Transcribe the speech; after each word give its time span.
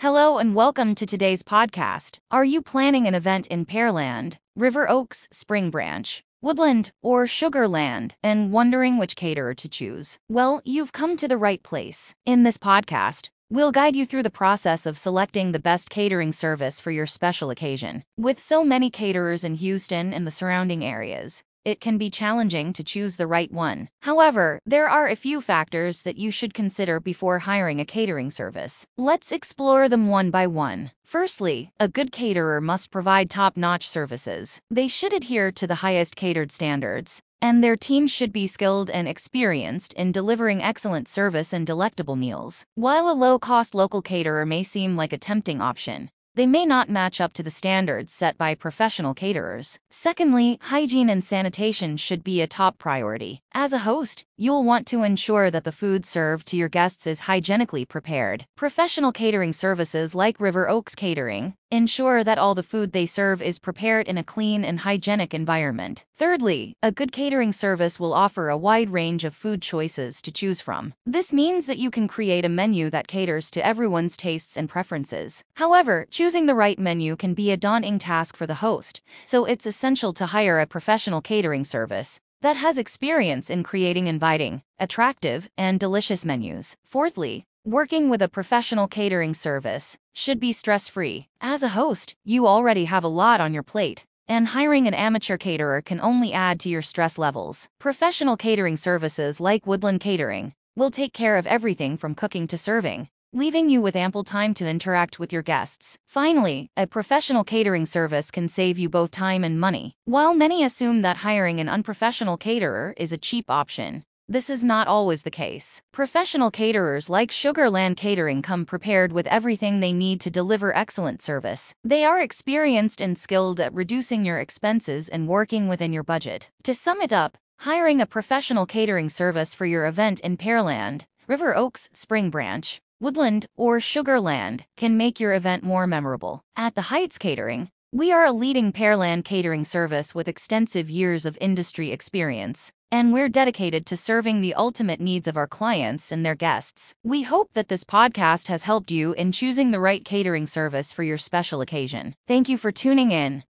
Hello 0.00 0.38
and 0.38 0.54
welcome 0.54 0.94
to 0.94 1.04
today's 1.04 1.42
podcast. 1.42 2.20
Are 2.30 2.44
you 2.44 2.62
planning 2.62 3.08
an 3.08 3.16
event 3.16 3.48
in 3.48 3.66
Pearland, 3.66 4.36
River 4.54 4.88
Oaks, 4.88 5.26
Spring 5.32 5.72
Branch, 5.72 6.22
Woodland, 6.40 6.92
or 7.02 7.26
Sugar 7.26 7.66
Land, 7.66 8.14
and 8.22 8.52
wondering 8.52 8.96
which 8.96 9.16
caterer 9.16 9.54
to 9.54 9.68
choose? 9.68 10.20
Well, 10.28 10.62
you've 10.64 10.92
come 10.92 11.16
to 11.16 11.26
the 11.26 11.36
right 11.36 11.60
place. 11.64 12.14
In 12.24 12.44
this 12.44 12.58
podcast, 12.58 13.30
We'll 13.50 13.72
guide 13.72 13.96
you 13.96 14.04
through 14.04 14.24
the 14.24 14.30
process 14.30 14.84
of 14.84 14.98
selecting 14.98 15.52
the 15.52 15.58
best 15.58 15.88
catering 15.88 16.32
service 16.32 16.80
for 16.80 16.90
your 16.90 17.06
special 17.06 17.48
occasion. 17.48 18.04
With 18.14 18.38
so 18.38 18.62
many 18.62 18.90
caterers 18.90 19.42
in 19.42 19.54
Houston 19.54 20.12
and 20.12 20.26
the 20.26 20.30
surrounding 20.30 20.84
areas, 20.84 21.42
it 21.68 21.80
can 21.82 21.98
be 21.98 22.08
challenging 22.08 22.72
to 22.72 22.82
choose 22.82 23.16
the 23.16 23.26
right 23.26 23.52
one. 23.52 23.88
However, 24.00 24.58
there 24.64 24.88
are 24.88 25.06
a 25.06 25.14
few 25.14 25.42
factors 25.42 26.00
that 26.02 26.16
you 26.16 26.30
should 26.30 26.54
consider 26.54 26.98
before 26.98 27.40
hiring 27.40 27.78
a 27.78 27.84
catering 27.84 28.30
service. 28.30 28.86
Let's 28.96 29.32
explore 29.32 29.86
them 29.86 30.08
one 30.08 30.30
by 30.30 30.46
one. 30.46 30.92
Firstly, 31.04 31.70
a 31.78 31.86
good 31.86 32.10
caterer 32.10 32.62
must 32.62 32.90
provide 32.90 33.28
top 33.28 33.54
notch 33.54 33.86
services. 33.86 34.60
They 34.70 34.88
should 34.88 35.12
adhere 35.12 35.52
to 35.52 35.66
the 35.66 35.82
highest 35.86 36.16
catered 36.16 36.50
standards, 36.50 37.20
and 37.42 37.62
their 37.62 37.76
team 37.76 38.06
should 38.06 38.32
be 38.32 38.46
skilled 38.46 38.88
and 38.88 39.06
experienced 39.06 39.92
in 39.92 40.10
delivering 40.10 40.62
excellent 40.62 41.06
service 41.06 41.52
and 41.52 41.66
delectable 41.66 42.16
meals. 42.16 42.64
While 42.76 43.10
a 43.10 43.12
low 43.12 43.38
cost 43.38 43.74
local 43.74 44.00
caterer 44.00 44.46
may 44.46 44.62
seem 44.62 44.96
like 44.96 45.12
a 45.12 45.18
tempting 45.18 45.60
option, 45.60 46.10
they 46.38 46.46
may 46.46 46.64
not 46.64 46.88
match 46.88 47.20
up 47.20 47.32
to 47.32 47.42
the 47.42 47.50
standards 47.50 48.12
set 48.12 48.38
by 48.38 48.54
professional 48.54 49.12
caterers. 49.12 49.80
Secondly, 49.90 50.56
hygiene 50.62 51.10
and 51.10 51.24
sanitation 51.24 51.96
should 51.96 52.22
be 52.22 52.40
a 52.40 52.46
top 52.46 52.78
priority. 52.78 53.42
As 53.60 53.72
a 53.72 53.78
host, 53.78 54.24
you'll 54.36 54.62
want 54.62 54.86
to 54.86 55.02
ensure 55.02 55.50
that 55.50 55.64
the 55.64 55.72
food 55.72 56.06
served 56.06 56.46
to 56.46 56.56
your 56.56 56.68
guests 56.68 57.08
is 57.08 57.26
hygienically 57.26 57.84
prepared. 57.84 58.46
Professional 58.54 59.10
catering 59.10 59.52
services 59.52 60.14
like 60.14 60.38
River 60.38 60.68
Oaks 60.68 60.94
Catering 60.94 61.54
ensure 61.72 62.22
that 62.22 62.38
all 62.38 62.54
the 62.54 62.62
food 62.62 62.92
they 62.92 63.04
serve 63.04 63.42
is 63.42 63.58
prepared 63.58 64.06
in 64.06 64.16
a 64.16 64.22
clean 64.22 64.64
and 64.64 64.80
hygienic 64.80 65.34
environment. 65.34 66.04
Thirdly, 66.16 66.76
a 66.84 66.92
good 66.92 67.10
catering 67.10 67.52
service 67.52 67.98
will 67.98 68.14
offer 68.14 68.48
a 68.48 68.56
wide 68.56 68.90
range 68.90 69.24
of 69.24 69.34
food 69.34 69.60
choices 69.60 70.22
to 70.22 70.30
choose 70.30 70.60
from. 70.60 70.94
This 71.04 71.32
means 71.32 71.66
that 71.66 71.78
you 71.78 71.90
can 71.90 72.06
create 72.06 72.44
a 72.44 72.48
menu 72.48 72.90
that 72.90 73.08
caters 73.08 73.50
to 73.50 73.66
everyone's 73.66 74.16
tastes 74.16 74.56
and 74.56 74.68
preferences. 74.68 75.42
However, 75.54 76.06
choosing 76.12 76.46
the 76.46 76.54
right 76.54 76.78
menu 76.78 77.16
can 77.16 77.34
be 77.34 77.50
a 77.50 77.56
daunting 77.56 77.98
task 77.98 78.36
for 78.36 78.46
the 78.46 78.62
host, 78.66 79.00
so 79.26 79.44
it's 79.44 79.66
essential 79.66 80.12
to 80.12 80.26
hire 80.26 80.60
a 80.60 80.66
professional 80.66 81.20
catering 81.20 81.64
service 81.64 82.20
that 82.42 82.56
has 82.56 82.78
experience 82.78 83.50
in 83.50 83.62
creating 83.62 84.06
inviting, 84.06 84.62
attractive, 84.78 85.48
and 85.56 85.80
delicious 85.80 86.24
menus. 86.24 86.76
Fourthly, 86.84 87.44
working 87.64 88.08
with 88.08 88.22
a 88.22 88.28
professional 88.28 88.86
catering 88.86 89.34
service 89.34 89.98
should 90.14 90.38
be 90.38 90.52
stress 90.52 90.88
free. 90.88 91.28
As 91.40 91.62
a 91.62 91.76
host, 91.80 92.14
you 92.24 92.46
already 92.46 92.84
have 92.86 93.04
a 93.04 93.08
lot 93.08 93.40
on 93.40 93.52
your 93.52 93.62
plate, 93.62 94.06
and 94.28 94.48
hiring 94.48 94.86
an 94.86 94.94
amateur 94.94 95.36
caterer 95.36 95.82
can 95.82 96.00
only 96.00 96.32
add 96.32 96.60
to 96.60 96.68
your 96.68 96.82
stress 96.82 97.18
levels. 97.18 97.68
Professional 97.78 98.36
catering 98.36 98.76
services 98.76 99.40
like 99.40 99.66
Woodland 99.66 100.00
Catering 100.00 100.54
will 100.76 100.90
take 100.90 101.12
care 101.12 101.36
of 101.36 101.46
everything 101.46 101.96
from 101.96 102.14
cooking 102.14 102.46
to 102.46 102.56
serving 102.56 103.08
leaving 103.32 103.68
you 103.68 103.80
with 103.82 103.94
ample 103.94 104.24
time 104.24 104.54
to 104.54 104.66
interact 104.66 105.18
with 105.18 105.32
your 105.32 105.42
guests. 105.42 105.98
Finally, 106.06 106.70
a 106.76 106.86
professional 106.86 107.44
catering 107.44 107.84
service 107.84 108.30
can 108.30 108.48
save 108.48 108.78
you 108.78 108.88
both 108.88 109.10
time 109.10 109.44
and 109.44 109.60
money. 109.60 109.94
While 110.06 110.32
many 110.32 110.64
assume 110.64 111.02
that 111.02 111.18
hiring 111.18 111.60
an 111.60 111.68
unprofessional 111.68 112.38
caterer 112.38 112.94
is 112.96 113.12
a 113.12 113.18
cheap 113.18 113.50
option, 113.50 114.04
this 114.30 114.50
is 114.50 114.62
not 114.62 114.88
always 114.88 115.22
the 115.22 115.30
case. 115.30 115.80
Professional 115.90 116.50
caterers 116.50 117.08
like 117.08 117.30
Sugarland 117.30 117.96
Catering 117.96 118.42
come 118.42 118.66
prepared 118.66 119.10
with 119.10 119.26
everything 119.26 119.80
they 119.80 119.92
need 119.92 120.20
to 120.20 120.30
deliver 120.30 120.76
excellent 120.76 121.22
service. 121.22 121.74
They 121.82 122.04
are 122.04 122.20
experienced 122.20 123.00
and 123.00 123.16
skilled 123.16 123.58
at 123.58 123.72
reducing 123.72 124.26
your 124.26 124.38
expenses 124.38 125.08
and 125.08 125.28
working 125.28 125.66
within 125.66 125.94
your 125.94 126.02
budget. 126.02 126.50
To 126.64 126.74
sum 126.74 127.00
it 127.00 127.12
up, 127.12 127.38
hiring 127.60 128.02
a 128.02 128.06
professional 128.06 128.66
catering 128.66 129.08
service 129.08 129.54
for 129.54 129.64
your 129.64 129.86
event 129.86 130.20
in 130.20 130.36
Pearland, 130.36 131.06
River 131.26 131.56
Oaks, 131.56 131.88
Spring 131.94 132.28
Branch, 132.28 132.80
Woodland, 133.00 133.46
or 133.56 133.78
Sugar 133.78 134.18
Land 134.18 134.64
can 134.76 134.96
make 134.96 135.20
your 135.20 135.32
event 135.32 135.62
more 135.62 135.86
memorable. 135.86 136.42
At 136.56 136.74
the 136.74 136.90
Heights 136.90 137.16
Catering, 137.16 137.70
we 137.92 138.10
are 138.10 138.24
a 138.24 138.32
leading 138.32 138.72
Pearland 138.72 139.24
catering 139.24 139.64
service 139.64 140.16
with 140.16 140.26
extensive 140.26 140.90
years 140.90 141.24
of 141.24 141.38
industry 141.40 141.92
experience, 141.92 142.72
and 142.90 143.12
we're 143.12 143.28
dedicated 143.28 143.86
to 143.86 143.96
serving 143.96 144.40
the 144.40 144.54
ultimate 144.54 145.00
needs 145.00 145.28
of 145.28 145.36
our 145.36 145.46
clients 145.46 146.10
and 146.10 146.26
their 146.26 146.34
guests. 146.34 146.92
We 147.04 147.22
hope 147.22 147.50
that 147.54 147.68
this 147.68 147.84
podcast 147.84 148.48
has 148.48 148.64
helped 148.64 148.90
you 148.90 149.12
in 149.12 149.30
choosing 149.30 149.70
the 149.70 149.80
right 149.80 150.04
catering 150.04 150.46
service 150.46 150.92
for 150.92 151.04
your 151.04 151.18
special 151.18 151.60
occasion. 151.60 152.14
Thank 152.26 152.48
you 152.48 152.58
for 152.58 152.72
tuning 152.72 153.12
in. 153.12 153.44